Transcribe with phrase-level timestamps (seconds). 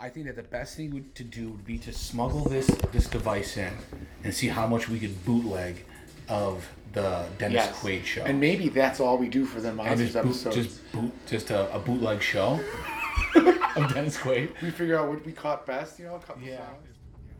[0.00, 3.56] I think that the best thing to do would be to smuggle this this device
[3.56, 3.72] in
[4.24, 5.84] and see how much we could bootleg
[6.28, 7.76] of the Dennis Yes.
[7.78, 8.22] Quaid show.
[8.24, 10.56] And maybe that's all we do for the And monsters just boot, episodes.
[10.56, 12.58] just boot, just a, a bootleg show
[13.76, 14.48] of Dennis Quaid.
[14.62, 16.56] we figure out what we caught best, you know, a couple Yeah.
[16.66, 16.86] songs.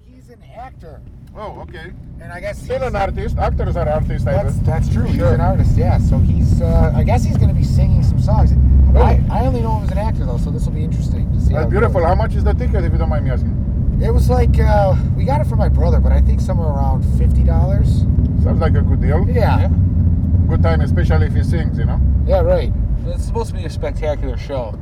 [0.07, 1.01] He's an actor,
[1.37, 1.93] Oh, okay.
[2.21, 3.39] and I guess Still he's- an artist.
[3.39, 4.67] Actors are artists, I That's guess.
[4.67, 5.05] that's true.
[5.05, 5.33] He's Sure.
[5.35, 5.96] an artist, yeah.
[5.99, 8.53] So he's, uh, I guess he's going to be singing some songs.
[8.96, 11.41] I, I only know him as an actor though, so this will be interesting to
[11.41, 11.55] see.
[11.55, 12.05] how That's it beautiful.
[12.05, 13.57] How much is the ticket, if you don't mind me asking?
[14.03, 17.03] It was like uh, we got it from my brother, but I think somewhere around
[17.18, 18.01] fifty dollars.
[18.43, 19.26] Sounds like a good deal.
[19.29, 19.68] Yeah.
[20.49, 22.01] Good time, especially if he sings, you know.
[22.26, 22.40] Yeah.
[22.40, 22.73] Right.
[23.07, 24.75] It's supposed to be a spectacular show.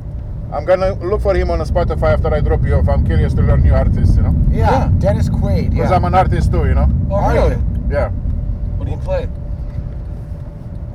[0.51, 2.89] I'm gonna look for him on Spotify after I drop you off.
[2.89, 4.35] I'm curious to learn new artists, you know.
[4.49, 4.71] Yeah.
[4.71, 4.91] Yeah.
[4.97, 5.69] Dennis Quaid.
[5.71, 5.95] Because Yeah.
[5.95, 6.87] I'm an artist too, you know.
[7.11, 7.61] Oh, really?
[7.89, 8.09] Yeah.
[8.77, 9.29] What do you play?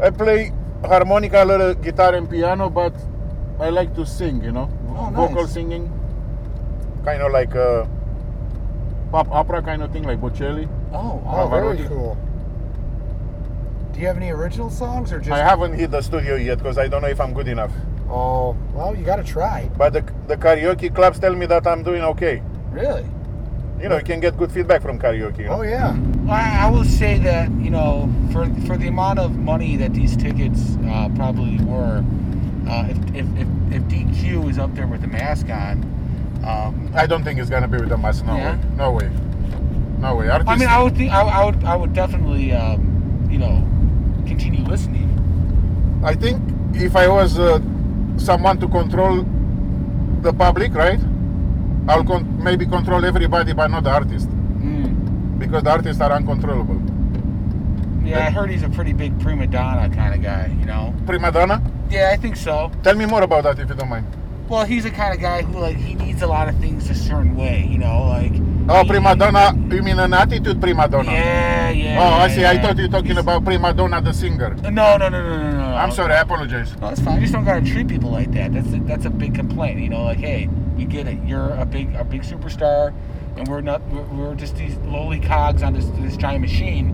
[0.03, 0.53] I play
[0.85, 2.95] harmonica, a little guitar and piano, but
[3.61, 4.69] I like to sing, you know.
[4.89, 5.15] Oh, nice.
[5.31, 5.91] Vocal singing.
[7.05, 7.87] Kind of like uh,
[9.13, 10.69] pop opera kind of thing, like Bocelli.
[10.93, 12.17] Oh, Oh, very cool.
[13.93, 15.31] Do you have any original songs or just?
[15.31, 17.71] I haven't hit the studio yet because I don't know if I'm good enough.
[18.09, 19.71] Oh, well, you got to try.
[19.77, 22.43] But the, the karaoke clubs tell me that I'm doing okay.
[22.71, 23.05] really?
[23.81, 25.39] You know, you can get good feedback from karaoke.
[25.41, 25.59] You know?
[25.59, 25.97] Oh yeah.
[26.29, 30.17] I, I will say that you know, for for the amount of money that these
[30.17, 32.03] tickets uh, probably were,
[32.69, 35.83] uh, if, if, if if DQ is up there with the mask on,
[36.47, 38.25] um, I don't think it's gonna be with the mask.
[38.25, 38.57] No Yeah?
[38.57, 38.63] way.
[38.77, 39.11] No way.
[39.99, 40.29] No way.
[40.31, 43.57] Artists, I mean, I would think I, I would I would definitely um, you know
[44.27, 45.11] continue listening.
[46.05, 46.41] I think
[46.75, 47.59] if I was uh,
[48.17, 49.25] someone to control
[50.23, 51.01] the public, right?
[51.89, 55.39] I'll con- maybe control everybody, but not the artist, Mm.
[55.39, 56.81] because the artists are uncontrollable.
[58.05, 60.55] Yeah, I heard he's a pretty big prima donna kind of guy.
[60.61, 60.95] You know?
[61.07, 61.63] Prima donna.
[61.91, 62.71] Yeah, I think so.
[62.83, 64.07] Tell me more about that if you don't mind.
[64.49, 66.95] Well, he's the kind of guy who like he needs a lot of things a
[66.95, 67.67] certain way.
[67.71, 68.33] You know, like
[68.69, 69.55] Oh, he- prima donna.
[69.75, 71.11] You mean an attitude prima donna?
[71.11, 71.99] Yeah, yeah.
[71.99, 72.45] Oh, I yeah, see.
[72.45, 72.63] I yeah.
[72.63, 74.55] thought you were talking He's- about prima donna, the singer.
[74.65, 75.64] No, no, no, no, no, no.
[75.75, 76.15] I'm sorry.
[76.15, 76.75] I apologize.
[76.77, 77.17] No, that's fine.
[77.17, 78.53] You just don't gotta treat people like that.
[78.53, 79.81] That's a, that's a big complaint.
[79.81, 81.19] You know, like, hey, we get it.
[81.25, 82.93] You're a big a big superstar,
[83.37, 83.83] and we're not.
[83.89, 86.91] We're, we're just these lowly cogs on this this giant machine.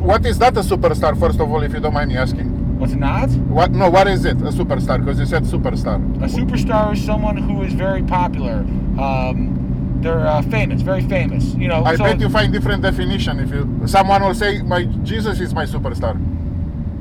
[0.00, 1.18] What is that a superstar?
[1.18, 2.78] First of all, if you don't mind me asking.
[2.78, 3.30] What's it not?
[3.30, 3.70] What?
[3.70, 3.88] No.
[3.88, 4.38] What is it?
[4.38, 4.98] A superstar?
[4.98, 5.96] Because you said superstar.
[6.22, 8.64] A superstar is someone who is very popular.
[8.98, 11.54] Um, they're uh, famous, very famous.
[11.54, 11.84] You know.
[11.84, 13.86] I so- bet you find different definition if you.
[13.86, 16.18] Someone will say, "My Jesus is my superstar."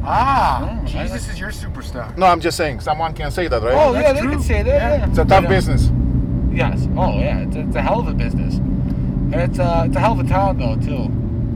[0.03, 2.16] Ah, Oh, Jesus is your superstar.
[2.17, 2.79] No, I'm just saying.
[2.79, 3.73] Someone can say that, right?
[3.73, 4.31] Oh yeah, That's they true.
[4.31, 4.67] can say that.
[4.67, 4.97] Yeah.
[4.97, 5.07] Yeah.
[5.09, 5.89] It's a tough You know, business.
[6.51, 6.88] Yes.
[6.97, 10.13] Oh yeah, it's, it's a hell of a business, and it's uh, it's a hell
[10.13, 11.09] of a town though too.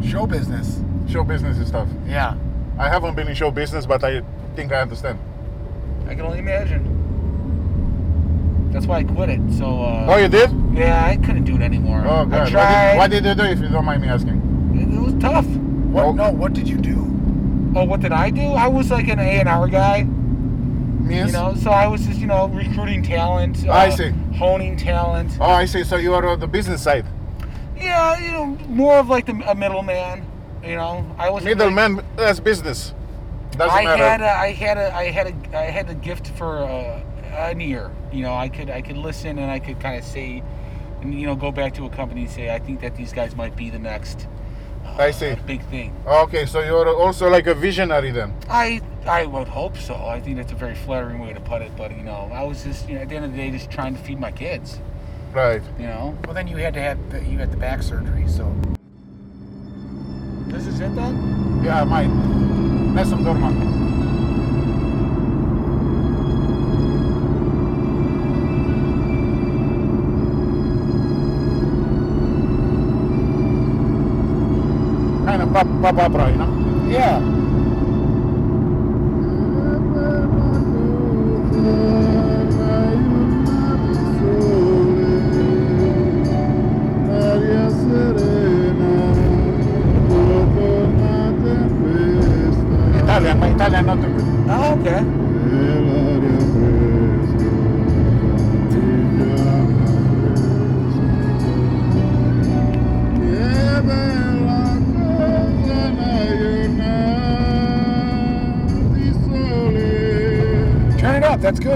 [0.07, 0.79] Show business.
[1.09, 1.89] Show business is tough.
[2.05, 2.35] Yeah.
[2.77, 4.21] I haven't been in show business, but I
[4.55, 5.17] think I understand.
[6.07, 6.91] I can only imagine.
[8.71, 9.39] That's why I quit it.
[9.57, 9.81] So.
[9.81, 10.51] Uh, Oh, you did?
[10.73, 12.03] Yeah, I couldn't do it anymore.
[12.05, 12.29] Oh, I God.
[12.31, 12.89] What tried.
[12.91, 14.37] did, what did you do, if you don't mind me asking?
[14.75, 15.45] It, it was tough.
[15.47, 16.05] What?
[16.05, 16.11] Oh.
[16.11, 16.31] No.
[16.31, 17.11] What did you do?
[17.75, 18.41] Oh, what did I do?
[18.41, 20.03] I was like an A and R guy.
[20.03, 21.27] Means?
[21.27, 23.67] You know, so I was just you know recruiting talent.
[23.67, 24.09] Uh, I see.
[24.37, 25.37] Honing talent.
[25.39, 25.83] Oh, I see.
[25.83, 27.05] So you are on the business side.
[27.77, 30.25] Yeah, you know, more of like the, a middleman.
[30.63, 32.93] You know, I was Middleman, that's business.
[33.51, 34.03] Doesn't I matter.
[34.03, 37.03] had a, I had a, I had a, I had a gift for uh,
[37.35, 37.91] an ear.
[38.11, 40.41] You know, I could, I could listen and I could kind of say,
[41.01, 43.35] and you know, go back to a company and say, I think that these guys
[43.35, 44.27] might be the next.
[44.97, 45.35] I see.
[45.45, 45.93] Big thing.
[46.07, 48.33] okay, so you're also like a visionary then.
[48.49, 49.95] I, I would hope so.
[49.95, 51.71] I think that's a very flattering way to put it.
[51.75, 53.69] But you know, I was just, you know, at the end of the day, just
[53.69, 54.79] trying to feed my kids.
[55.33, 55.61] Right.
[55.77, 58.55] You know, Well, then you had to have the, you had the back surgery, so.
[60.47, 61.61] this is it then.
[61.63, 62.93] Yeah, mine.
[62.95, 63.84] Nessun dorma.
[75.55, 76.87] Kind of pop, pop opera, you know?
[76.89, 77.34] Yeah.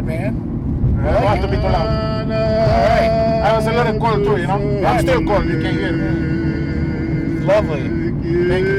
[0.02, 1.06] Good, man.
[1.06, 2.32] I want to be too loud.
[2.32, 3.12] Alright.
[3.44, 4.86] I was a little cold too, you know?
[4.86, 7.46] I'm still cold, you can't hear me.
[7.46, 7.84] Lovely.
[8.48, 8.79] Thank you.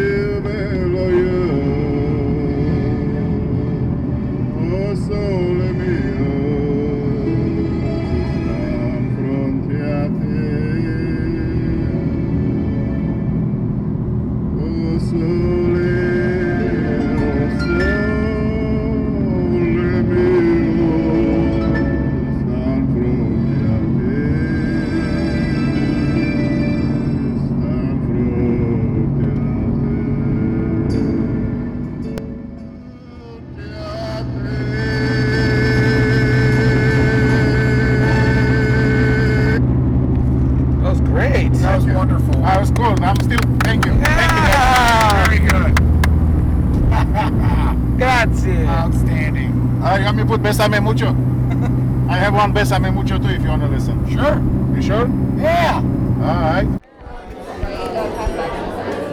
[50.61, 51.07] Besame Mucho?
[52.11, 53.97] I have one Besame Mucho too if you want to listen.
[54.11, 54.39] Sure.
[54.77, 55.09] You sure?
[55.39, 55.77] Yeah.
[55.77, 56.67] All right.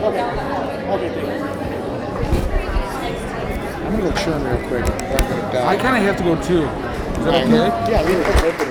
[0.03, 0.23] Okay.
[0.91, 1.43] Okay, thanks.
[3.85, 4.85] I'm going to go churn real quick.
[5.63, 6.63] I kind of have to go too.
[6.63, 7.91] Is that okay?
[7.91, 8.66] Yeah, leave it.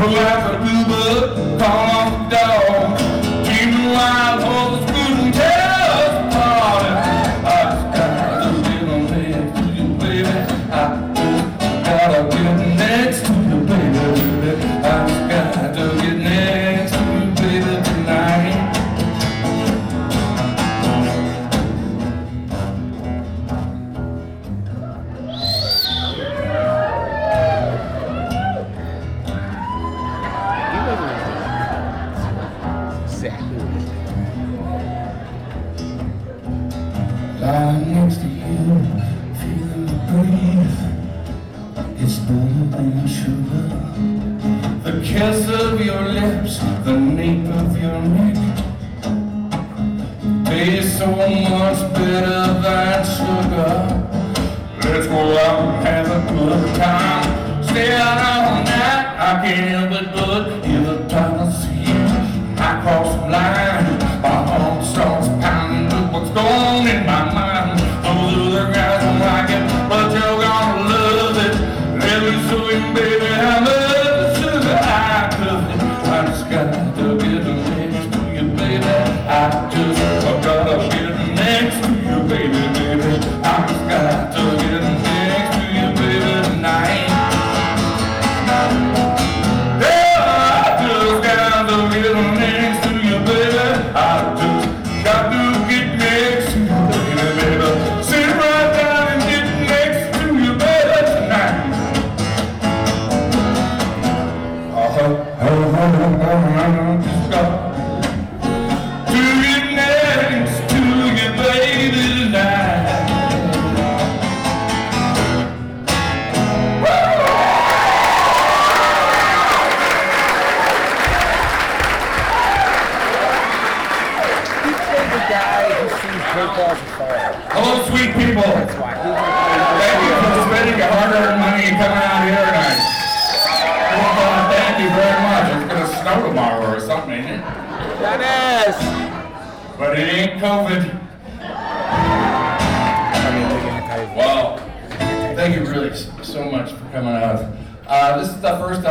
[0.00, 2.69] Pull out the blue call off the dog.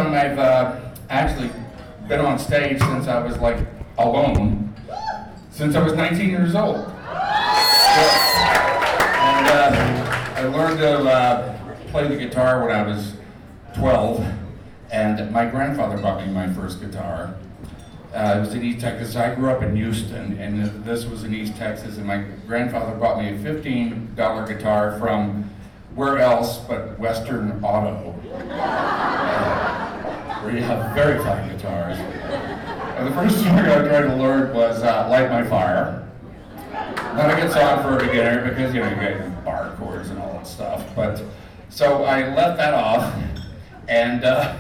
[0.04, 0.80] Time I've uh,
[1.10, 1.52] actually
[2.08, 3.60] been on stage since I was like
[3.98, 4.74] alone,
[5.52, 6.78] since I was 19 years old.
[6.78, 6.96] And
[9.48, 13.16] uh, I learned to uh, play the guitar when I was
[13.76, 14.26] 12,
[14.92, 17.36] and my grandfather bought me my first guitar.
[18.14, 19.16] Uh, it was in East Texas.
[19.16, 21.98] I grew up in Houston, and this was in East Texas.
[21.98, 25.48] And my grandfather bought me a $15 guitar from
[25.96, 28.16] where else but Western Auto,
[28.52, 31.98] uh, where you have very fine guitars.
[31.98, 36.08] And the first song I tried to learn was uh, "Light My Fire."
[37.16, 40.20] Not a good song for a beginner because you know you get bar chords and
[40.20, 40.86] all that stuff.
[40.96, 41.22] But
[41.70, 43.14] so I left that off,
[43.88, 44.58] and uh,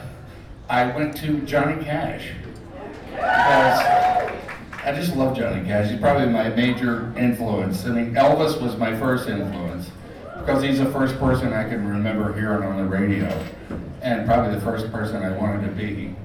[0.70, 2.32] I went to Johnny Cash
[4.90, 5.92] I just love Johnny Cash.
[5.92, 7.86] He's probably my major influence.
[7.86, 9.90] I mean, Elvis was my first influence
[10.50, 13.28] because he's the first person I can remember hearing on the radio,
[14.02, 16.16] and probably the first person I wanted to be.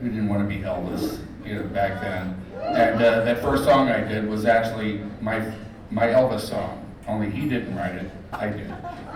[0.00, 2.42] Who didn't want to be Elvis, you know, back then.
[2.62, 5.52] And uh, that first song I did was actually my
[5.90, 6.90] my Elvis song.
[7.06, 8.68] Only he didn't write it, I did.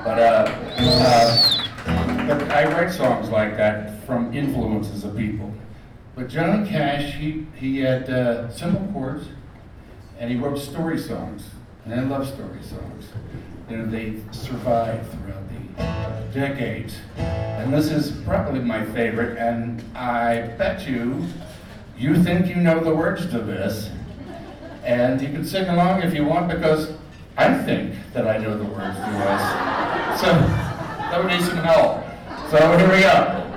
[0.04, 5.54] But uh, uh, but I write songs like that from influences of people.
[6.14, 9.26] But Johnny Cash, he, he had uh, simple chords,
[10.18, 11.44] and he wrote story songs,
[11.86, 13.06] and I love story songs.
[13.70, 15.44] You know, they survived throughout
[15.76, 16.96] the decades.
[17.16, 21.24] And this is probably my favorite, and I bet you,
[21.96, 23.90] you think you know the words to this,
[24.82, 26.92] and you can sing along if you want, because
[27.36, 30.20] I think that I know the words to this.
[30.20, 32.02] So, that would need some help.
[32.50, 33.49] So here we go.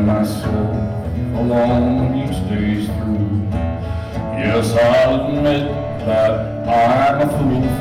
[0.00, 0.76] Find myself
[1.36, 3.48] alone each day's through.
[4.38, 5.68] Yes, I'll admit
[6.06, 7.79] that I'm a fool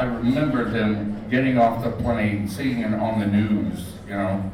[0.00, 3.92] I remember them getting off the plane, seeing it on the news.
[4.06, 4.50] You know,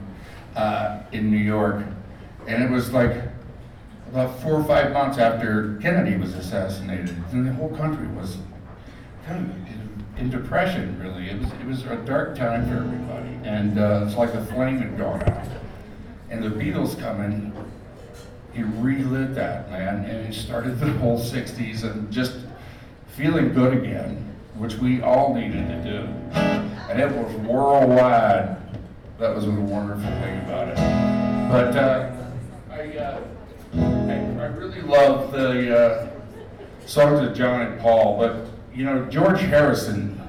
[0.57, 1.85] uh, in New York,
[2.49, 3.13] and it was like
[4.09, 8.39] about four or five months after Kennedy was assassinated, and the whole country was
[9.25, 10.99] kind of in, in depression.
[11.01, 14.45] Really, it was it was a dark time for everybody, and uh, it's like the
[14.47, 15.47] flame had gone out.
[16.29, 17.53] And the Beatles come in,
[18.53, 22.35] he relived that man, and he started the whole '60s and just
[23.07, 25.99] feeling good again, which we all needed to do,
[26.88, 28.57] and it was worldwide.
[29.19, 30.77] That was the wonderful thing about it.
[31.51, 32.12] But uh,
[32.71, 33.21] I, uh,
[33.75, 36.09] I, I really love the uh,
[36.87, 38.19] songs of John and Paul.
[38.19, 40.21] But you know, George Harrison,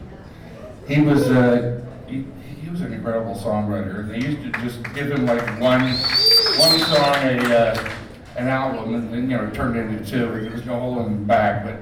[0.87, 2.25] he was uh, he,
[2.61, 4.07] he was an incredible songwriter.
[4.07, 7.93] They used to just give him like one one song a uh,
[8.37, 10.19] an album, and then you know it turned into two.
[10.41, 11.79] There was no holding back, but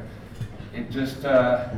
[0.73, 1.69] it just uh,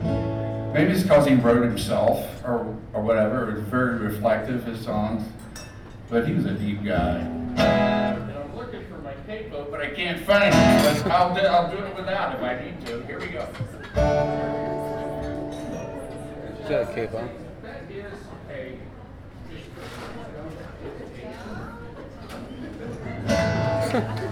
[0.77, 3.49] maybe it's because he wrote himself or or whatever.
[3.49, 5.23] It was very reflective his songs,
[6.09, 7.17] but he was a deep guy.
[7.17, 11.03] And I'm looking for my tape book, but I can't find it.
[11.03, 13.03] But I'll do, I'll do it without if I need to.
[13.05, 13.47] Here we go.
[16.61, 17.29] Is that a cape on?
[17.63, 18.13] That is
[18.49, 18.77] a.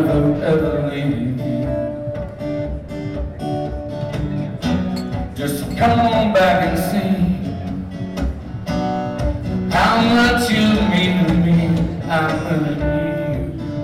[0.00, 1.38] never ever leave.
[5.36, 7.10] Just come on back and see
[9.70, 11.58] how much you mean to me.
[12.10, 12.12] I
[12.44, 13.74] really need you.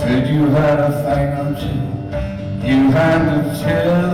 [0.00, 1.86] Said you had a thing or two
[2.66, 4.05] you had to tell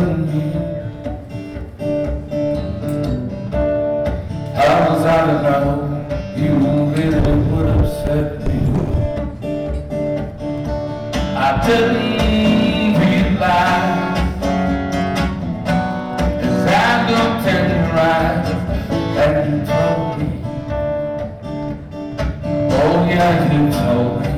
[22.85, 24.29] oh yeah, you told me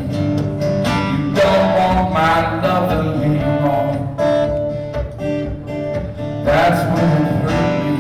[1.11, 2.37] you don't want my
[3.24, 3.92] anymore.
[6.44, 7.96] That's when it hurt me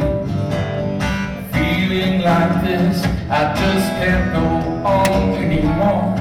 [1.52, 2.96] feeling like this,
[3.28, 4.46] I just can't go
[4.86, 6.14] on anymore.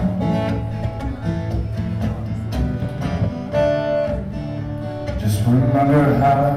[5.20, 6.53] Just remember how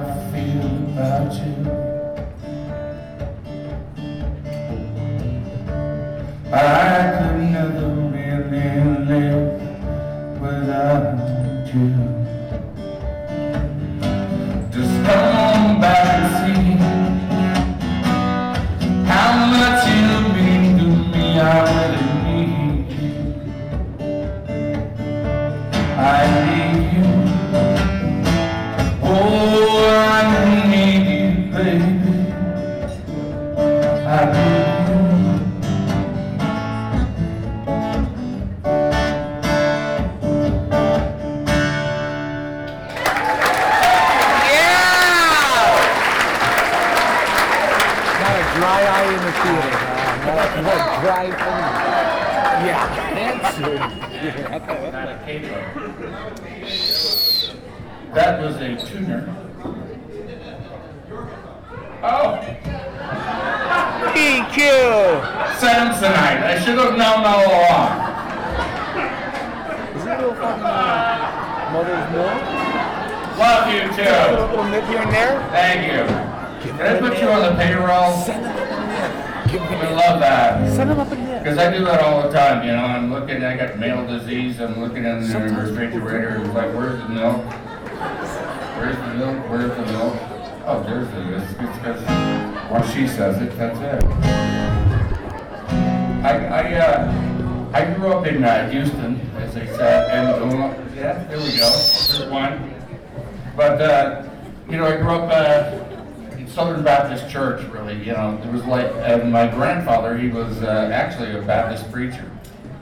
[107.87, 111.91] really, you know, it was like, and my grandfather, he was, uh, actually a Baptist
[111.93, 112.31] preacher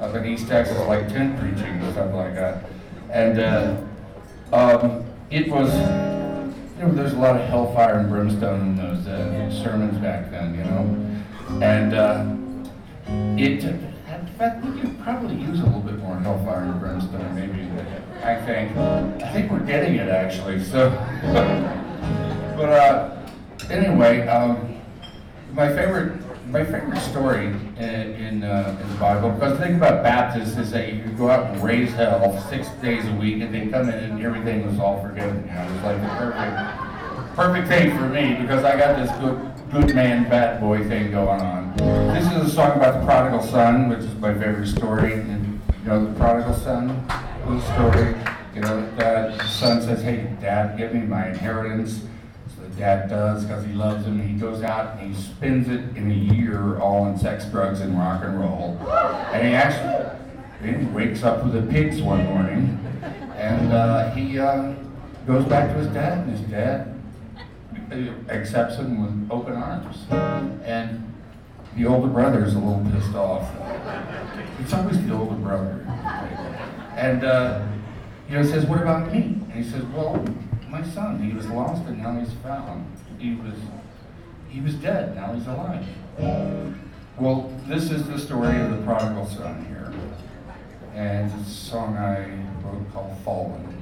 [0.01, 2.64] up in East Texas, like tent preaching or something like that.
[3.11, 3.77] And, uh,
[4.53, 9.51] um, it was, you know, there's a lot of hellfire and brimstone in those, uh,
[9.62, 11.64] sermons back then, you know?
[11.64, 12.27] And, uh,
[13.37, 17.69] it, in fact, we could probably use a little bit more hellfire and brimstone, maybe,
[18.23, 18.77] I think.
[18.77, 20.90] I think we're getting it, actually, so.
[22.57, 23.17] But, uh,
[23.69, 24.74] anyway, um,
[25.55, 26.12] my favorite,
[26.49, 30.73] my favorite story in, in, uh, in the Bible, because the thing about Baptists is
[30.73, 33.95] that you go out and raise hell six days a week, and they come in
[33.95, 38.09] and everything was all forgiven, you know, it was like the perfect, perfect thing for
[38.09, 41.77] me, because I got this good, good man, bad boy thing going on.
[41.77, 45.88] This is a song about the prodigal son, which is my favorite story, and, you
[45.88, 47.07] know, the prodigal son,
[47.47, 48.17] the story,
[48.55, 52.03] you know, that the son says, hey, dad, give me my inheritance.
[52.77, 56.15] Dad does, because he loves him, he goes out and he spends it in a
[56.15, 58.79] year all in sex, drugs, and rock and roll.
[59.33, 62.79] And he actually, he wakes up with the pigs one morning,
[63.37, 64.75] and, uh, he, uh,
[65.27, 66.91] goes back to his dad, and his dad
[68.29, 70.05] accepts him with open arms.
[70.65, 71.13] And
[71.77, 73.49] the older brother is a little pissed off.
[74.61, 75.81] It's always the older brother.
[76.97, 77.67] And, uh,
[78.29, 79.39] you know, he says, what about me?
[79.51, 80.25] And he says, well,
[80.75, 82.85] my son, he was lost and now he's found.
[83.21, 83.55] He was,
[84.49, 85.87] he was dead, now he's alive.
[87.17, 89.93] Well, this is the story of the prodigal son here.
[90.95, 92.27] And it's a song I
[92.65, 93.74] wrote called Fallen.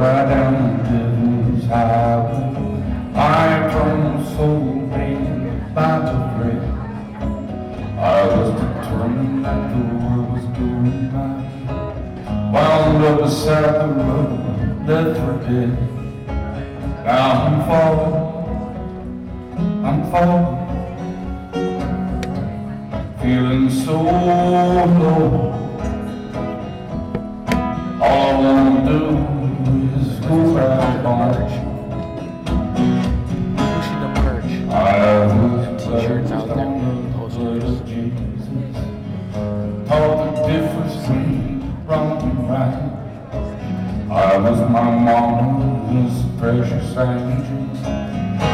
[0.00, 1.90] Highway.
[3.14, 6.62] I turned so made by the thread.
[7.98, 11.32] I was determined that the world was going by.
[12.52, 14.30] Wound up beside the road,
[14.86, 15.72] left for dead.
[17.04, 18.26] Now I'm falling,
[19.84, 20.58] I'm falling,
[23.20, 25.20] feeling so low.
[28.02, 29.29] All I wanna do
[30.30, 31.34] go back on.
[33.74, 34.52] Pushing the merch.
[35.82, 36.70] T-shirts out there,
[37.14, 37.80] posters.
[39.88, 42.78] Taught the difference between wrong and right.
[44.10, 47.62] I was my mama's precious angel.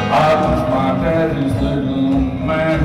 [0.08, 2.10] I was my daddy's little
[2.48, 2.80] man,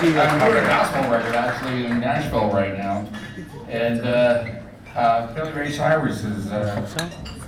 [0.00, 3.06] I'm doing a gospel record actually in Nashville right now,
[3.68, 4.46] and uh,
[4.96, 6.80] uh, Billy Ray Cyrus is uh,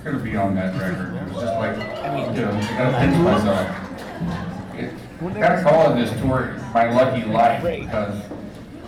[0.03, 1.15] going to be on that record.
[1.15, 1.75] It was just like,
[2.35, 3.67] you know, I got to pinch myself.
[5.33, 8.21] Got to call this tour "My Lucky Life" because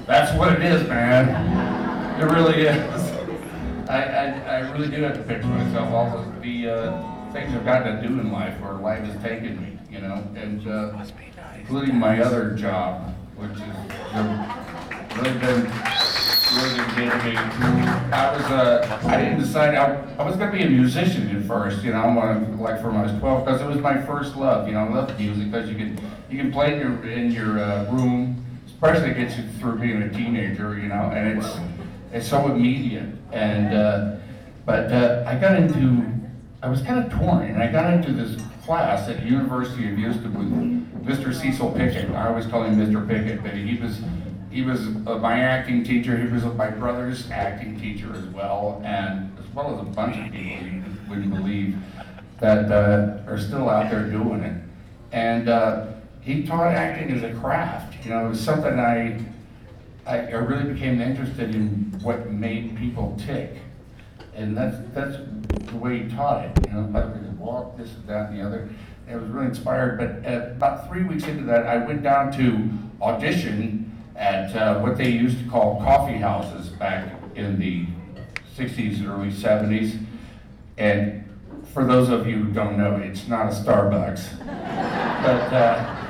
[0.06, 2.22] that's what it is, man.
[2.22, 3.90] It really is.
[3.90, 5.90] I, I, I really do have to pinch myself.
[5.92, 9.60] All the, the uh, things I've gotten to do in life, where life has taken
[9.60, 11.04] me, you know, and uh,
[11.58, 13.60] including my other job, which is
[15.18, 15.72] really been
[16.56, 17.38] really getting me.
[18.12, 21.84] I was uh, I didn't decide I, I was gonna be a musician at first,
[21.84, 24.68] you know, when, like from when I was twelve, because it was my first love.
[24.68, 27.60] You know, I love music because you can you can play in your in your
[27.60, 31.58] uh, room, especially it gets you through being a teenager, you know, and it's
[32.14, 33.10] it's so immediate.
[33.34, 34.16] And uh,
[34.66, 36.06] but uh, I got into
[36.62, 40.34] I was kind of torn, and I got into this class at University of Houston
[40.34, 41.34] with Mr.
[41.34, 42.10] Cecil Pickett.
[42.12, 43.08] I always call him Mr.
[43.08, 44.02] Pickett, but he was
[44.52, 46.18] he was my acting teacher.
[46.18, 50.32] He was my brother's acting teacher as well, and as well as a bunch of
[50.32, 51.78] people you wouldn't believe
[52.40, 54.62] that uh, are still out there doing it.
[55.12, 55.88] And uh,
[56.22, 58.04] he taught acting as a craft.
[58.04, 59.20] You know, it was something I
[60.06, 63.58] I, I really became interested in what made people tick.
[64.36, 65.18] And that's, that's
[65.70, 67.06] the way he taught it, you know, like
[67.40, 68.70] walk, this and that and the other.
[69.08, 72.70] It was really inspired, but uh, about three weeks into that, I went down to
[73.02, 77.86] audition at uh, what they used to call coffee houses back in the
[78.56, 79.98] sixties and early seventies.
[80.78, 81.24] And
[81.74, 84.42] for those of you who don't know, it's not a Starbucks.
[85.26, 86.02] But, uh,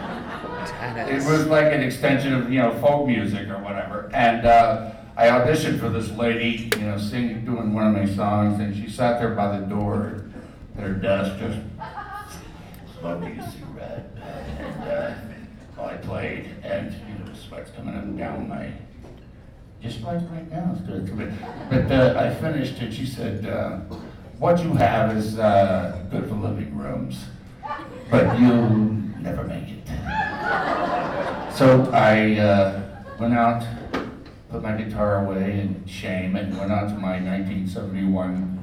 [1.08, 4.10] it was like an extension of, you know, folk music or whatever.
[4.13, 8.60] And uh, I auditioned for this lady, you know, singing, doing one of my songs,
[8.60, 10.25] and she sat there by the door
[10.77, 11.60] at her desk, just
[13.06, 14.10] cigarette.
[14.60, 18.72] And uh, I played, and you know, sweat's coming up and down my,
[19.82, 20.76] just like right now.
[20.76, 21.38] It's good.
[21.70, 23.78] But, uh, I finished, and she said, uh,
[24.39, 27.26] "What you have is uh, good for living rooms,
[28.10, 28.70] but you'll
[29.22, 29.88] never make it."
[31.54, 32.82] So I uh,
[33.20, 33.65] went out,
[34.50, 38.60] put my guitar away in shame, and went out to my 1971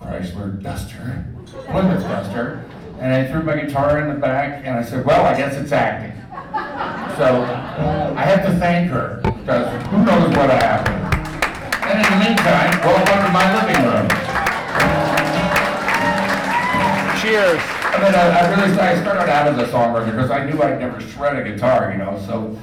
[0.00, 1.26] Chrysler Duster,
[1.66, 2.64] Plymouth Duster,
[3.00, 5.72] and I threw my guitar in the back, and I said, "Well, I guess it's
[5.72, 6.12] acting."
[7.16, 7.42] So
[8.16, 11.00] I have to thank her because who knows what happened.
[11.84, 14.08] And in the meantime, welcome to my living room.
[17.20, 17.60] Cheers.
[17.92, 20.78] I mean, I, I really, I started out as a songwriter because I knew I'd
[20.78, 22.56] never shred a guitar, you know, so,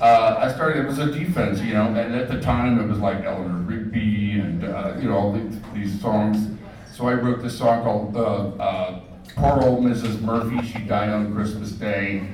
[0.00, 2.98] uh, I started, it was a defense, you know, and at the time it was
[2.98, 6.56] like Eleanor Rigby and, uh, you know, all these, these songs.
[6.94, 9.00] So I wrote this song called, uh, uh,
[9.40, 10.20] Poor Old Mrs.
[10.20, 12.28] Murphy, she died on Christmas Day.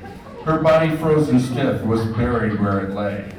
[0.44, 3.30] Her body frozen stiff was buried where it lay.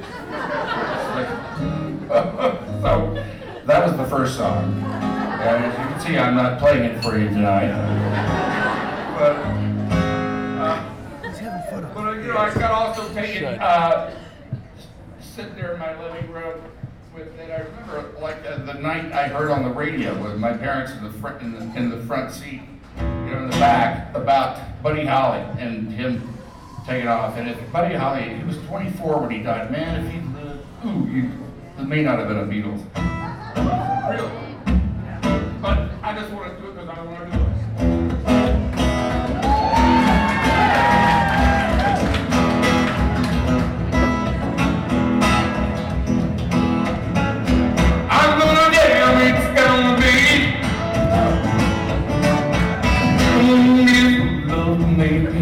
[2.80, 3.24] so,
[3.66, 4.72] that was the first song.
[4.82, 7.68] And as you can see, I'm not playing it for you tonight.
[9.18, 9.36] But,
[10.62, 10.94] uh,
[11.92, 14.18] but you know, I got also taken, uh,
[15.20, 16.58] sitting there in my living room
[17.14, 20.54] with, and I remember like uh, the night I heard on the radio with my
[20.56, 22.62] parents in the front, in the, in the front seat,
[23.28, 26.34] you know, in the back, about Buddy Holly and him
[26.86, 27.36] taking off.
[27.36, 29.70] And if Buddy Holly, he was 24 when he died.
[29.70, 31.30] Man, if he lived, ooh, you,
[31.78, 32.82] It may not have been a Beatles.
[34.10, 34.30] Really.
[35.60, 36.67] But I just want to
[55.10, 55.37] love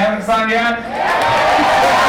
[0.00, 0.76] Everybody having fun yet?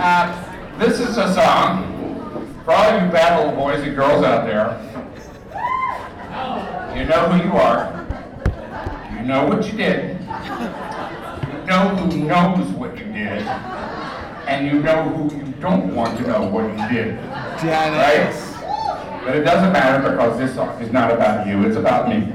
[0.00, 1.82] Uh, this is a song
[2.64, 4.78] for all you bad little boys and girls out there.
[6.96, 8.06] You know who you are.
[9.12, 10.20] You know what you did.
[10.20, 13.42] You know who knows what you did.
[14.46, 17.16] And you know who you don't want to know what you did.
[17.60, 18.54] Dennis.
[18.54, 19.24] Right?
[19.24, 22.32] But it doesn't matter because this song is not about you, it's about me.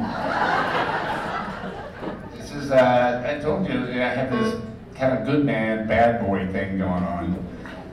[2.74, 4.60] Uh, I told you, I have this
[4.96, 7.38] kind of good man, bad boy thing going on.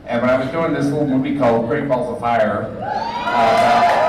[0.06, 4.00] And when I was doing this little movie called Great Balls of Fire, uh,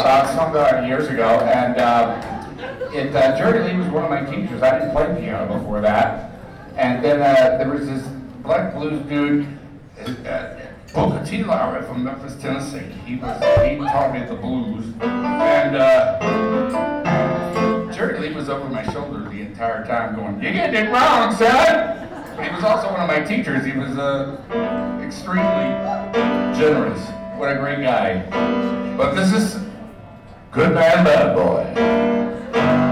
[0.00, 4.24] about some uh, years ago, and uh, it, uh, Jerry Lee was one of my
[4.24, 4.62] teachers.
[4.62, 6.32] I didn't play piano before that.
[6.76, 8.02] And then uh, there was this
[8.42, 9.46] black blues dude,
[10.26, 10.56] uh,
[10.94, 11.42] Booker T.
[11.42, 12.90] From Memphis, Tennessee.
[13.04, 15.76] He was he taught me the blues, and
[18.08, 22.08] Lee was over my shoulder the entire time, going, You're getting it wrong, son."
[22.42, 23.66] He was also one of my teachers.
[23.66, 24.40] He was uh,
[25.04, 25.68] extremely
[26.58, 27.00] generous.
[27.36, 28.24] What a great guy.
[28.96, 29.62] But this is
[30.50, 32.89] good man, bad boy.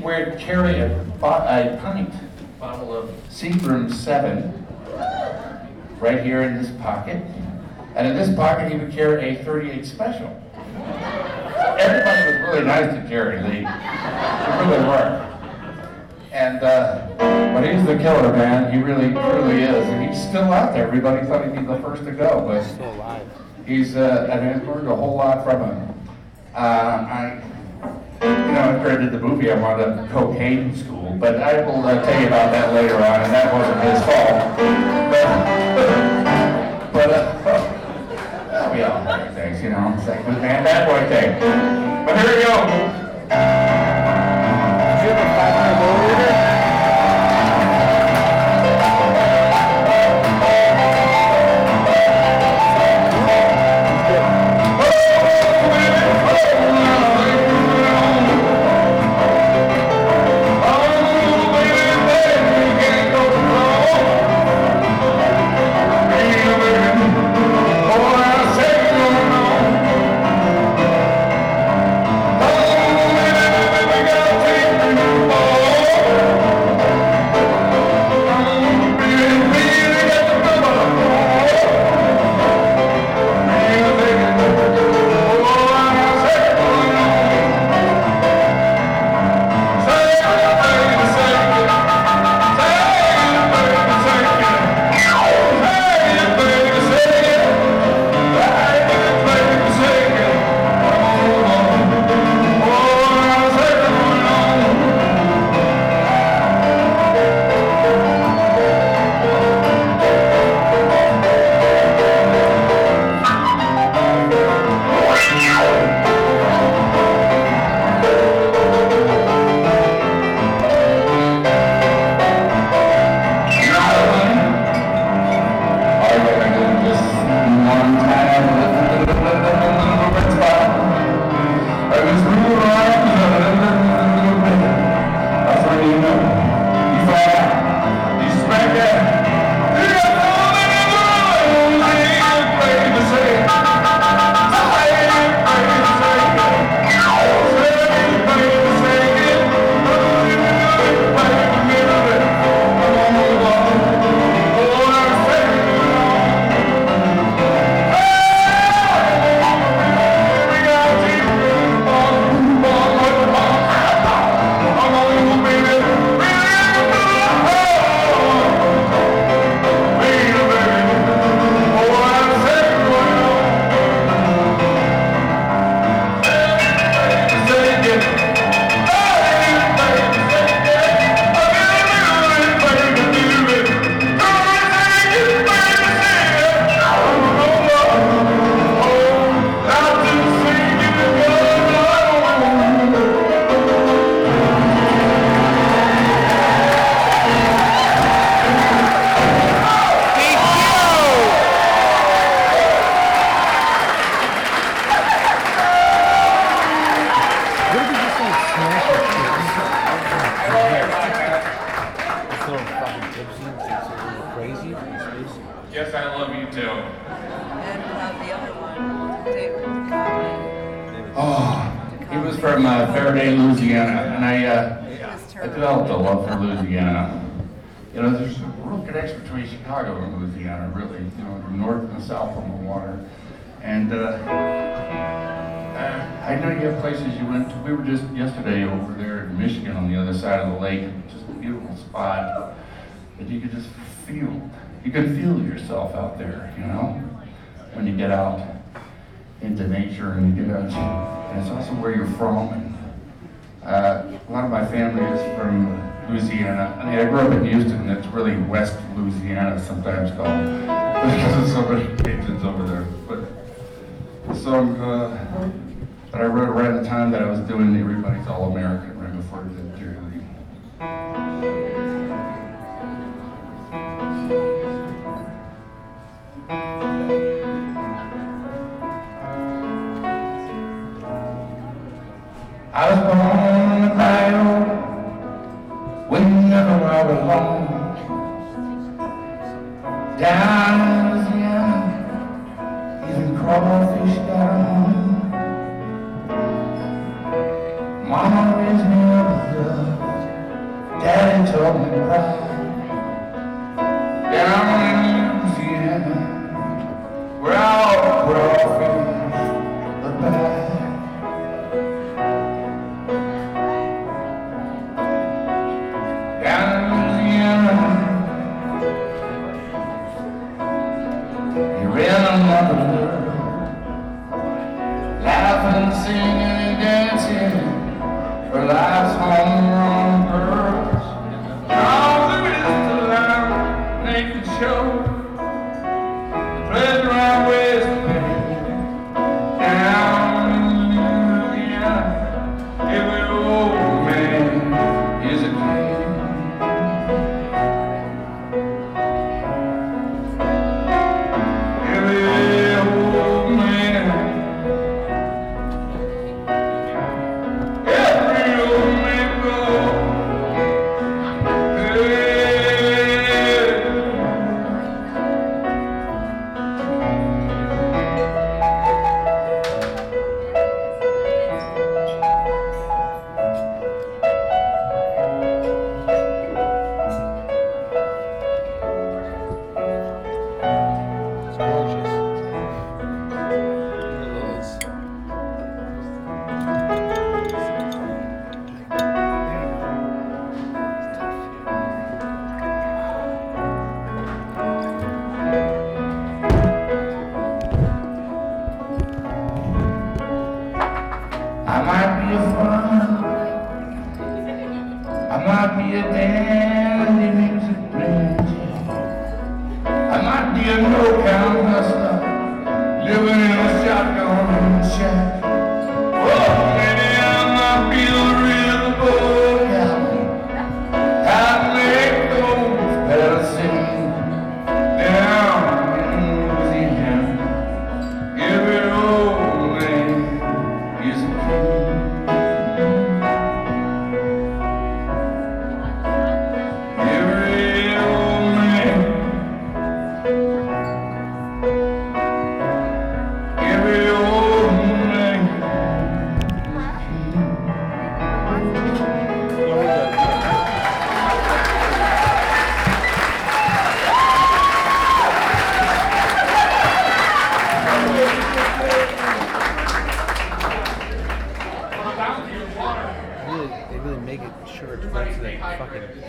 [0.00, 2.12] Where'd carry a, a pint
[2.60, 4.66] bottle of Seagram 7
[6.00, 7.22] right here in this pocket.
[7.94, 10.42] And in this pocket, he would carry a 38 special.
[11.78, 13.62] Everybody was really nice to Jerry Lee.
[13.62, 15.24] They really were.
[16.32, 18.72] And, uh, but he's the killer, man.
[18.72, 19.86] He really, truly is.
[19.88, 20.86] And he's still out there.
[20.86, 22.64] Everybody thought he'd be the first to go, but
[23.66, 25.94] he's, uh, I mean, I've learned a whole lot from him.
[26.54, 27.42] Uh, I,
[28.58, 32.02] know, after I did the movie, I'm on the cocaine school, but I will uh,
[32.02, 34.38] tell you about that later on, and that wasn't his fault.
[35.12, 35.28] But,
[36.92, 41.38] but uh, we all make things, you know, it's like, man, that boy thing.
[42.04, 42.87] But here we go.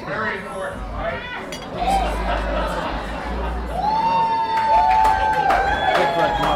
[0.10, 1.22] Very important, right?
[6.00, 6.34] different.
[6.42, 6.54] No,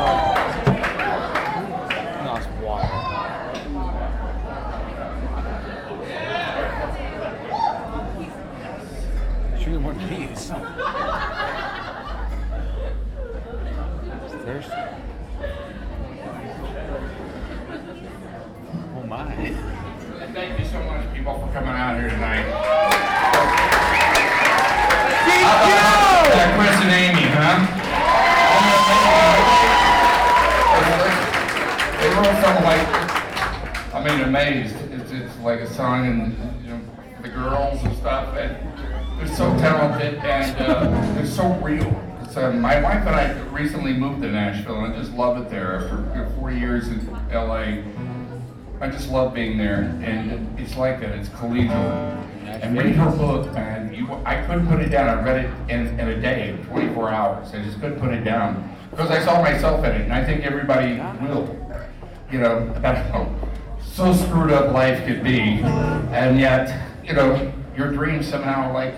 [2.23, 2.89] no, it's water.
[9.59, 10.51] Shoot one of these.
[14.43, 14.81] Thirsty.
[18.95, 19.23] Oh my.
[20.23, 22.45] And thank you so much, people, for coming out here tonight.
[25.25, 27.57] Thank Yeah, Chris and Amy, huh?
[31.99, 32.87] They wrote something like,
[33.93, 34.75] I mean, amazed.
[34.91, 36.81] It's, it's like a song and, you know,
[37.21, 38.55] the girls and stuff, and
[39.19, 41.99] they're so talented and, uh, they're so real.
[42.21, 45.49] It's, uh, my wife and I recently moved to Nashville and I just love it
[45.49, 45.79] there.
[46.13, 47.81] After four years in LA,
[48.81, 49.81] I just love being there.
[50.03, 51.09] And it's like that.
[51.09, 52.19] it's collegial.
[52.45, 53.93] And read her book, man.
[53.93, 55.09] You, I couldn't put it down.
[55.09, 57.53] I read it in, in a day, 24 hours.
[57.53, 60.01] I just couldn't put it down because I saw myself in it.
[60.01, 61.59] And I think everybody will.
[62.31, 63.42] You know, how
[63.93, 65.61] so screwed up life could be.
[66.11, 68.95] And yet, you know, your dreams somehow like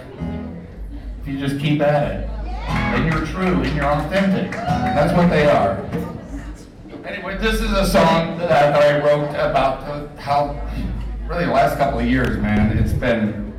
[1.21, 2.29] if you just keep at it,
[2.69, 4.51] and you're true and you're authentic.
[4.51, 5.83] That's what they are.
[7.05, 10.59] Anyway, this is a song that I, that I wrote about how,
[11.27, 13.53] really, the last couple of years, man, it's been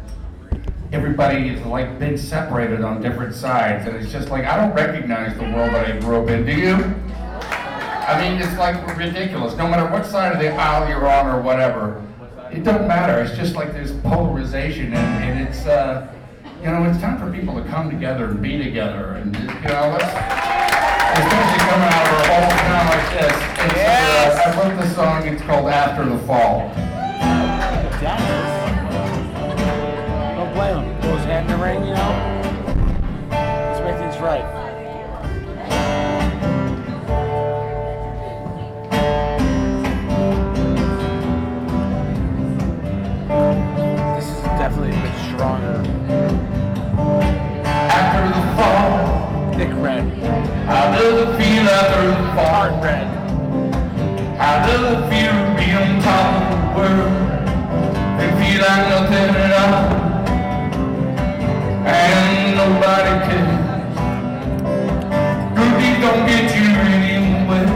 [0.92, 5.36] everybody is like been separated on different sides, and it's just like I don't recognize
[5.36, 6.46] the world that I grew up in.
[6.46, 7.05] Do you?
[8.06, 9.56] I mean, it's like ridiculous.
[9.56, 12.04] No matter what side of the aisle you're on or whatever,
[12.52, 13.20] it doesn't matter.
[13.20, 16.06] It's just like there's polarization, and, and it's, uh,
[16.60, 19.90] you know, it's time for people to come together and be together, and you know,
[19.90, 20.06] let's,
[21.18, 23.34] especially coming out of a whole town like this.
[23.66, 25.26] It's, uh, I wrote the song.
[25.26, 26.70] It's called After the Fall.
[30.36, 31.02] Don't blame him.
[31.02, 32.12] Throw his hat in the ring, you know?
[33.30, 34.55] Let's make things right.
[44.68, 45.78] Definitely a bit stronger.
[47.94, 50.02] After the fall, Thick red.
[50.66, 52.50] how does it feel after the fall?
[52.50, 53.06] Hard red.
[54.36, 57.14] How does it feel to be on top of the world
[58.20, 59.86] and feel like nothing at all?
[61.86, 63.62] And nobody cares.
[65.54, 66.66] Good don't get you
[66.98, 67.72] anywhere.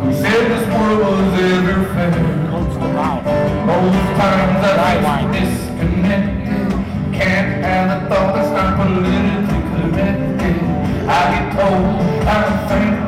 [0.00, 2.12] Who said this world was ever fair?
[2.50, 3.24] Coats the mouth.
[3.64, 5.32] Most times I Sideline.
[5.32, 6.70] feel disconnected.
[7.14, 10.56] Can't have a thought that's not politically connected.
[11.08, 12.99] I get told how to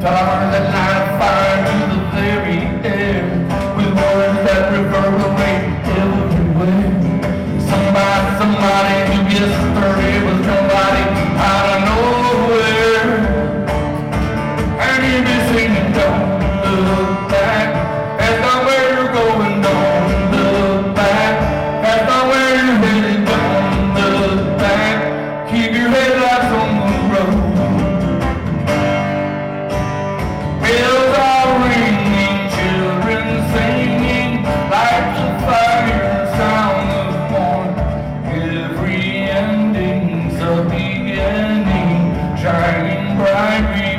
[0.00, 1.09] ترى أنزلنا على
[42.70, 43.89] in thy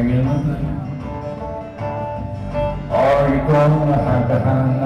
[0.00, 0.26] singing.
[2.90, 4.79] Are you gonna have to hang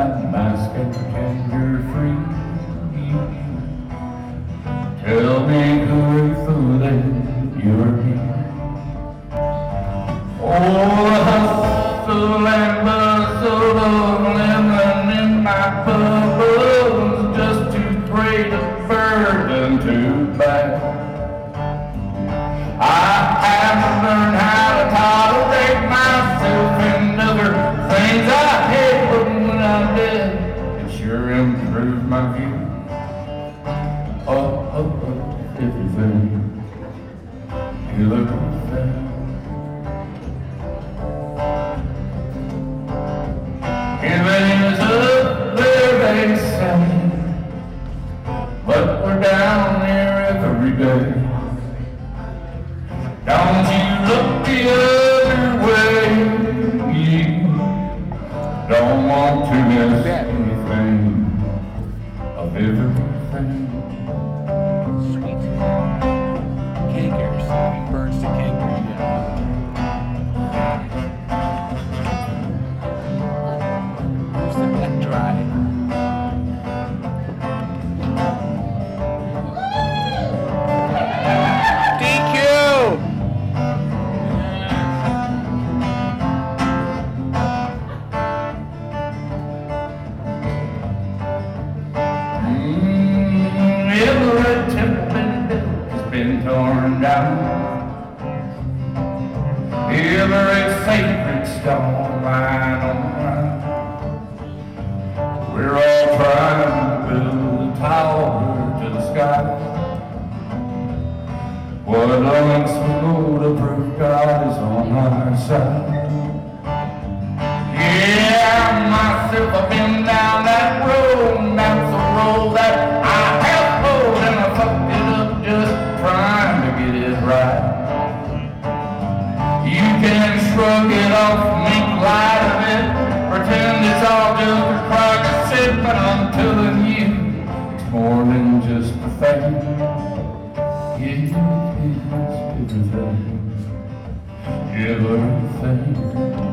[144.76, 145.16] 日落
[145.60, 146.43] 飞。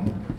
[0.00, 0.36] um,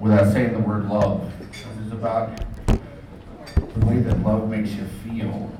[0.00, 1.32] without saying the word love.
[1.38, 2.36] This is about
[2.66, 5.50] the way that love makes you feel.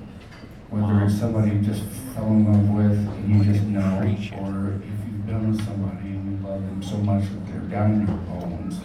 [0.71, 1.85] Whether it's somebody you just
[2.15, 3.99] fell in love with and you just know,
[4.41, 7.93] or if you've been with somebody and you love them so much that they're down
[7.93, 8.81] in your bones.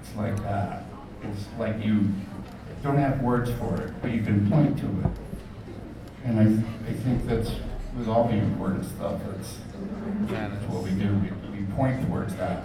[0.00, 0.84] It's like that.
[1.22, 2.08] It's like you
[2.82, 5.10] don't have words for it, but you can point to it.
[6.24, 7.50] And I, I think that's
[7.96, 9.56] with all the important stuff, that's,
[10.30, 11.14] that's what we do.
[11.14, 12.64] We, we point towards that.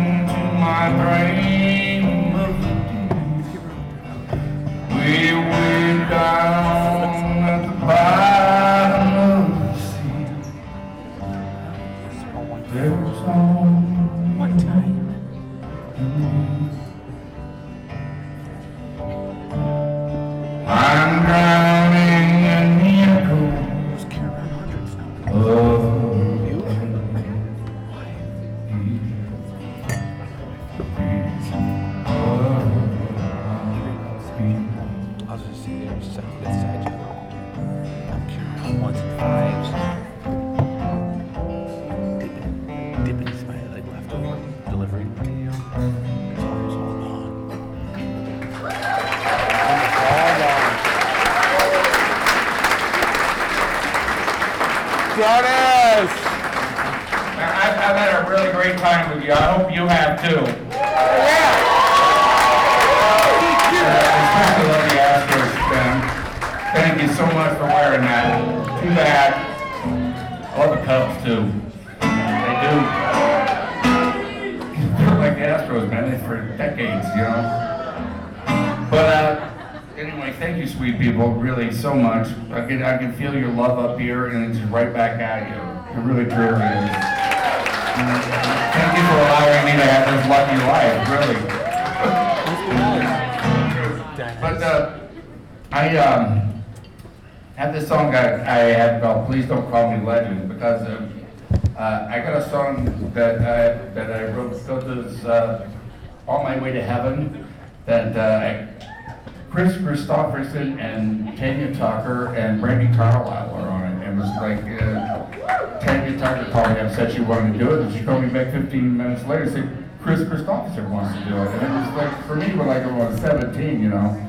[113.23, 114.07] Carlisle are on it.
[114.07, 117.81] And was like uh, Tanya Tucker called me up, said she wanted to do it,
[117.81, 121.35] and she called me back 15 minutes later, and said Kris Kristofferson wants to do
[121.37, 121.47] it.
[121.47, 124.27] And it was like for me when like I was 17, you know,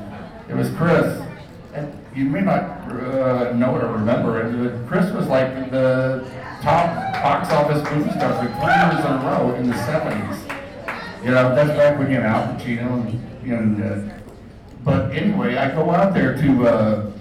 [0.49, 1.21] it was Kris.
[1.73, 6.29] And you may not uh, know it or remember it, but Kris was like the
[6.61, 11.23] top box office movie star for three years in a row in the 70s.
[11.23, 14.13] You know, that's back when you know Al Pacino and, and uh,
[14.83, 17.12] but anyway, I go out there to uh,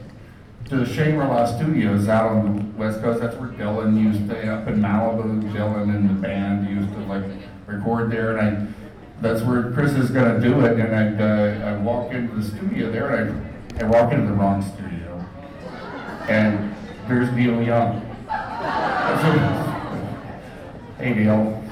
[0.73, 3.21] to the Shangri-La Studios out on the West Coast.
[3.21, 5.53] That's where Dylan used to up in Malibu.
[5.53, 7.25] Dylan and the band used to like
[7.67, 8.67] record there, and I
[9.21, 10.81] that's where Kris is gonna do it.
[10.81, 13.47] And I uh, I walk into the studio there, and
[13.79, 15.23] I I walk into the wrong studio,
[16.31, 16.75] and
[17.07, 18.01] there's Neil Young.
[20.97, 21.63] hey Neil.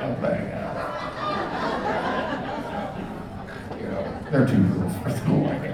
[0.00, 0.48] Don't bang.
[3.78, 5.71] You know, they're too girls for school, I guess.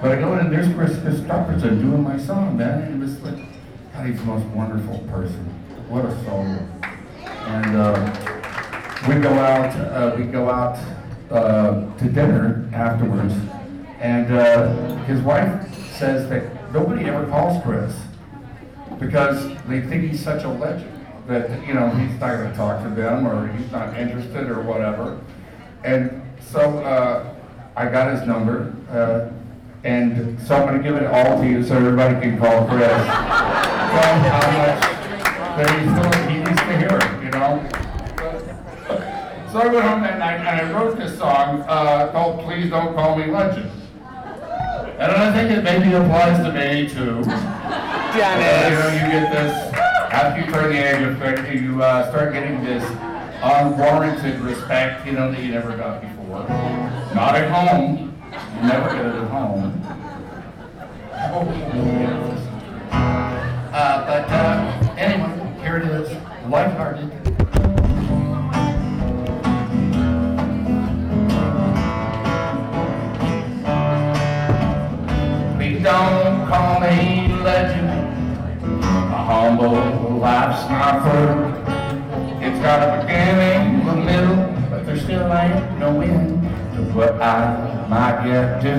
[0.00, 3.20] But I go in and there's Kris Kristofferson doing my song, man, and it was
[3.22, 3.36] like,
[3.92, 5.44] God, he's the most wonderful person.
[5.88, 6.44] What a soul.
[7.46, 8.36] And uh,
[9.08, 10.78] we go out, uh, we go out
[11.30, 13.34] uh, to dinner afterwards,
[14.00, 17.94] and uh, his wife says that nobody ever calls Kris
[18.98, 20.92] because they think he's such a legend
[21.26, 24.62] that you know he's not going to talk to them or he's not interested or
[24.62, 25.20] whatever.
[25.84, 27.34] And so uh,
[27.76, 29.30] I got his number, uh,
[29.84, 32.88] and so I'm going to give it all to you so everybody can call Kris.
[32.88, 34.80] Tell him how much
[35.56, 37.68] that he still he needs to hear it, you know.
[39.52, 42.94] So I went home that night and I wrote this song uh, called "Please Don't
[42.94, 43.70] Call Me Legend."
[44.98, 47.22] And I think it maybe applies to me too.
[47.24, 49.74] Damn Uh, you know, you get this,
[50.10, 52.82] after you turn the age of 30, you uh, start getting this
[53.42, 56.48] unwarranted respect, you know, that you never got before.
[57.14, 58.15] Not at home.
[58.62, 59.82] Never at home.
[63.70, 66.08] Uh, but uh, anyway, here it is,
[66.48, 67.10] lighthearted.
[75.56, 77.90] Please don't call me legend.
[78.72, 82.42] A humble life's not for.
[82.42, 86.42] It's got a beginning, a middle, but there still ain't no end
[86.74, 88.74] to what I might get to.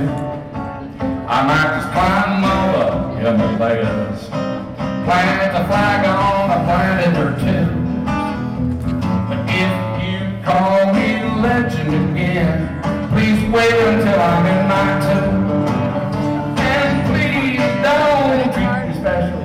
[1.28, 4.28] I might just climb over in the Himalayas,
[5.05, 7.66] plant a flag on a planet or two.
[9.28, 11.08] But if you call me
[11.41, 12.82] legend again,
[13.12, 15.47] please wait until I'm in my tomb.
[16.60, 19.43] And please don't treat me special.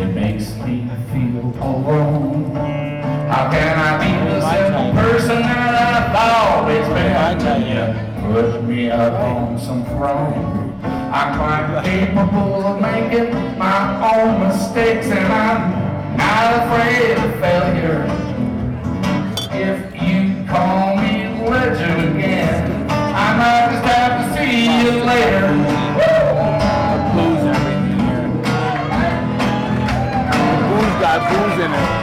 [0.00, 2.54] It makes me feel alone.
[3.28, 7.10] How can I be the simple person that I've always been?
[7.70, 10.78] You put me up on some throne.
[10.84, 13.80] I'm quite capable of making my
[14.14, 18.06] own mistakes, and I'm not afraid of failure.
[19.50, 25.50] If you call me legend again, I might just have to see you later.
[27.14, 28.28] Booze and everything here.
[30.68, 31.72] Booze got booze in.
[31.72, 31.99] It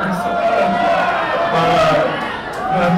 [1.52, 1.68] But,
[2.72, 2.90] uh,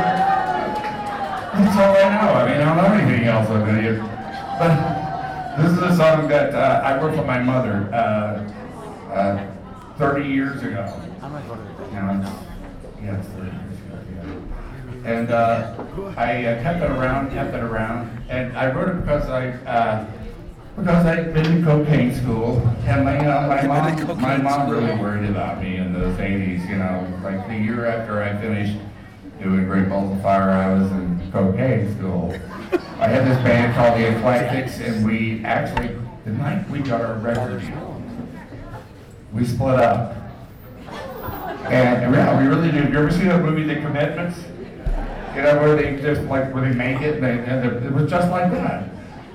[1.55, 2.33] that's all I know.
[2.35, 3.95] I mean, I don't know anything else I'm gonna do.
[4.59, 4.73] But
[5.59, 9.47] this is a song that, uh, I wrote for my mother, uh, uh,
[9.97, 10.87] thirty years ago.
[11.23, 11.71] I might go to the
[13.03, 15.11] yes, thirty years ago, yeah.
[15.11, 15.75] And, uh,
[16.17, 20.07] I uh, kept it around, kept it around, and I wrote it because I, uh,
[20.79, 24.95] because I'd been to cocaine school, and my, uh, know, my mom, my mom really
[25.01, 28.79] worried about me in those eighties, you know, like the year after I finished
[29.43, 32.33] doing Great Balls of Fire, I was in cocaine school.
[33.01, 37.15] I had this band called the Eclectics, and we actually, the night we got our
[37.15, 38.03] record deal,
[39.33, 40.17] we split up.
[41.71, 42.93] And, yeah, we really did.
[42.93, 44.39] You ever see that movie, The Commitments?
[45.37, 48.11] You know, where they just, like, where they make it, and, they, and it was
[48.11, 48.89] just like that.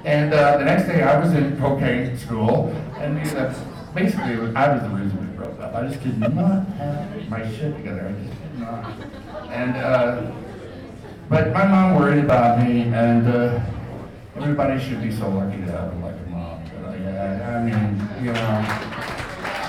[0.05, 3.55] And uh, the next day, I was in cocaine school, and you know,
[3.95, 5.73] basically, I was the reason we broke up.
[5.73, 8.09] I just could not have my shit together.
[8.09, 8.99] I just did not.
[9.49, 10.31] And, uh,
[11.29, 13.61] but my mom worried about me, and uh,
[14.35, 16.61] everybody should be so lucky to have a like a mom.
[16.81, 18.59] But I, I, I mean, you know,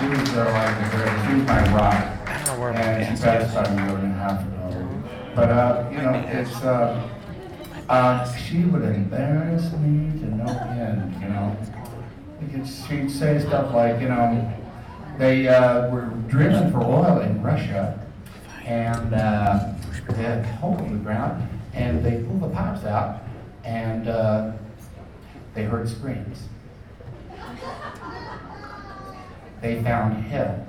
[0.00, 1.26] she was uh, like the greatest.
[1.28, 2.28] She was my rock.
[2.28, 5.02] I don't know where my And she passed about a year and a half ago.
[5.36, 7.08] But, uh, you know, it's, uh,
[7.88, 11.56] uh, she would embarrass me to no end, you know.
[12.88, 14.52] She'd say stuff like, you know,
[15.18, 17.98] they, uh, were drilling for oil in Russia
[18.64, 19.72] and, uh,
[20.08, 23.22] they had a hole in the ground and they pulled the pipes out
[23.64, 24.52] and, uh,
[25.54, 26.48] they heard screams.
[29.60, 30.66] They found hell.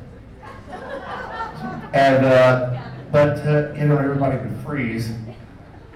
[1.93, 2.81] And, uh,
[3.11, 5.11] but, uh, you know, everybody would freeze.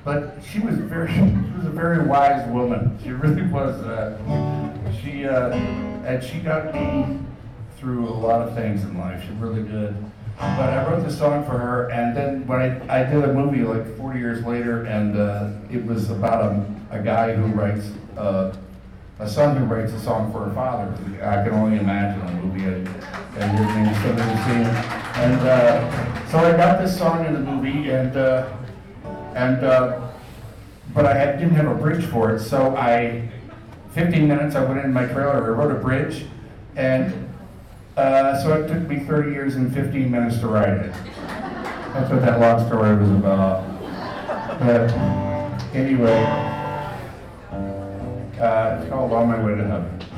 [0.09, 1.21] But she was very, she
[1.55, 2.97] was a very wise woman.
[3.03, 4.17] She really was, uh,
[5.03, 5.51] she, uh,
[6.03, 7.19] and she got me
[7.77, 9.23] through a lot of things in life.
[9.23, 9.95] She really did.
[10.39, 13.61] But I wrote this song for her, and then when I, I did a movie
[13.61, 18.51] like 40 years later, and uh, it was about a, a guy who writes, uh,
[19.19, 20.91] a son who writes a song for a father.
[21.21, 24.69] I can only imagine a movie, and, his name is Something to.
[25.19, 28.49] And uh, so I got this song in the movie, and uh,
[29.35, 30.09] and uh,
[30.93, 33.29] but I had, didn't have a bridge for it, so I,
[33.91, 36.25] 15 minutes, I went in my trailer, I wrote a bridge,
[36.75, 37.29] and
[37.95, 40.93] uh, so it took me 30 years and 15 minutes to write it.
[41.93, 43.67] That's what that long story was about.
[44.59, 44.91] But
[45.75, 46.23] anyway,
[48.39, 50.08] uh, called On My Way to Heaven.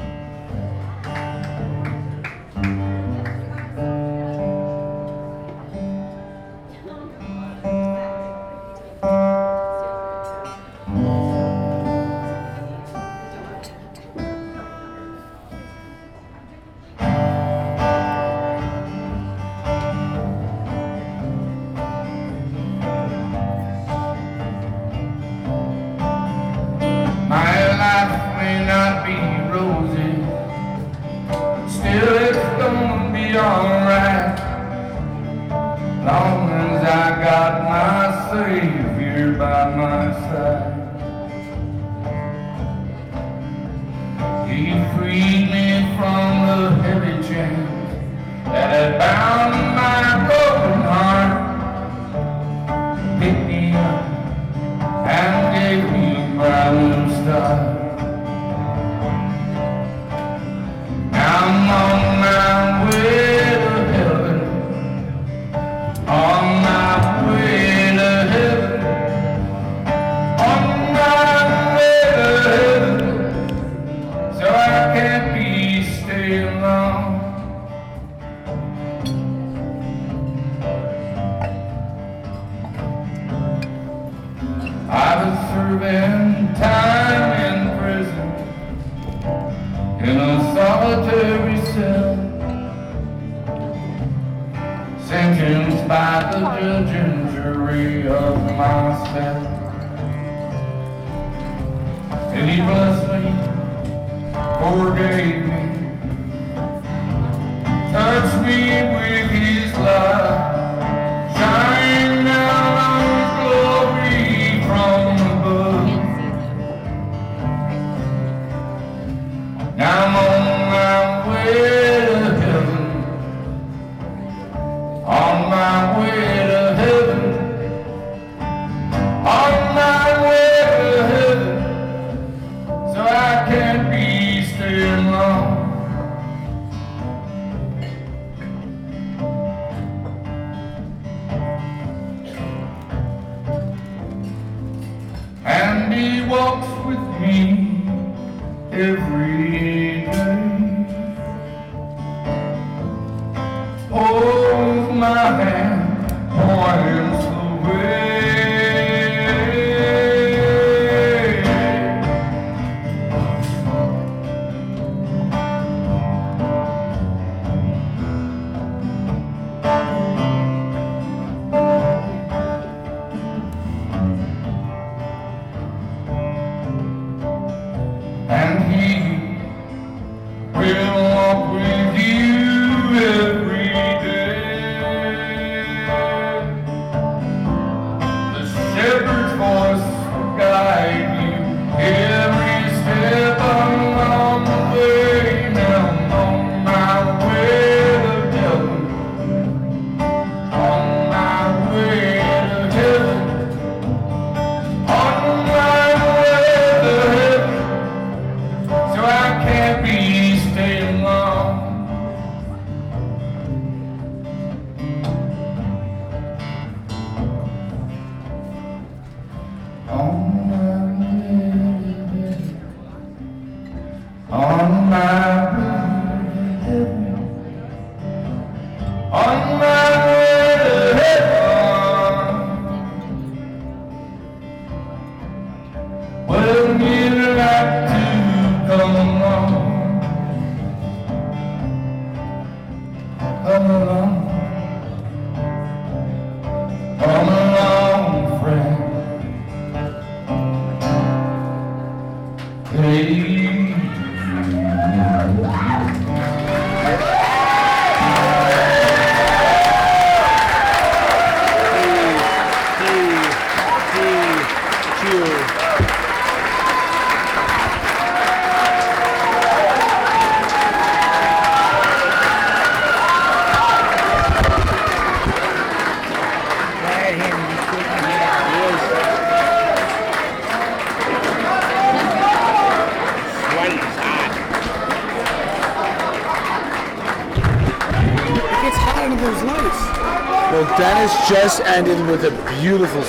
[291.72, 293.02] Just ended with a beautiful